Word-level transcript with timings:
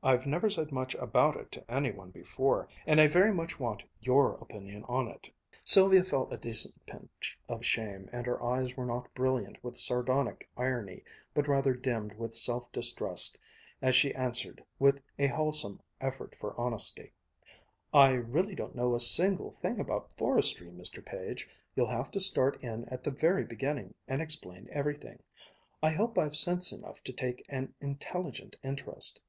I've 0.00 0.26
never 0.28 0.48
said 0.48 0.70
much 0.70 0.94
about 0.94 1.36
it 1.36 1.50
to 1.52 1.70
any 1.70 1.90
one 1.90 2.12
before, 2.12 2.68
and 2.86 3.00
I 3.00 3.08
very 3.08 3.34
much 3.34 3.58
want 3.58 3.82
your 4.00 4.34
opinion 4.36 4.84
on 4.84 5.08
it." 5.08 5.28
Sylvia 5.64 6.04
felt 6.04 6.32
a 6.32 6.36
decent 6.38 6.76
pinch 6.86 7.36
of 7.48 7.64
shame, 7.64 8.08
and 8.12 8.24
her 8.24 8.42
eyes 8.42 8.76
were 8.76 8.86
not 8.86 9.12
brilliant 9.12 9.62
with 9.62 9.76
sardonic 9.76 10.48
irony 10.56 11.02
but 11.34 11.48
rather 11.48 11.74
dimmed 11.74 12.12
with 12.16 12.36
self 12.36 12.70
distrust 12.70 13.38
as 13.82 13.96
she 13.96 14.14
answered 14.14 14.62
with 14.78 15.00
a 15.18 15.26
wholesome 15.26 15.80
effort 16.00 16.34
for 16.36 16.58
honesty: 16.58 17.12
"I 17.92 18.10
really 18.12 18.54
don't 18.54 18.76
know 18.76 18.94
a 18.94 19.00
single 19.00 19.50
thing 19.50 19.80
about 19.80 20.14
forestry, 20.14 20.70
Mr. 20.70 21.04
Page. 21.04 21.48
You'll 21.74 21.88
have 21.88 22.12
to 22.12 22.20
start 22.20 22.56
in 22.62 22.84
at 22.88 23.02
the 23.02 23.10
very 23.10 23.44
beginning, 23.44 23.94
and 24.06 24.22
explain 24.22 24.68
everything. 24.70 25.20
I 25.82 25.90
hope 25.90 26.16
I've 26.16 26.36
sense 26.36 26.70
enough 26.70 27.02
to 27.02 27.12
take 27.12 27.44
an 27.48 27.74
intelligent 27.80 28.56
interest." 28.62 29.20